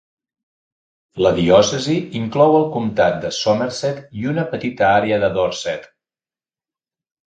La 1.25 1.31
diòcesi 1.39 1.99
inclou 2.21 2.57
el 2.61 2.67
comtat 2.79 3.21
de 3.29 3.33
Somerset 3.43 4.03
i 4.23 4.29
una 4.35 4.49
petita 4.57 4.93
àrea 4.99 5.25
de 5.29 5.35
Dorset. 5.41 5.91